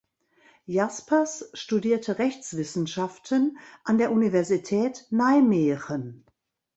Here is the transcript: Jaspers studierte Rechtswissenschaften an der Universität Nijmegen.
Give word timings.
Jaspers 0.65 1.51
studierte 1.53 2.17
Rechtswissenschaften 2.17 3.59
an 3.83 3.99
der 3.99 4.11
Universität 4.11 5.05
Nijmegen. 5.11 6.25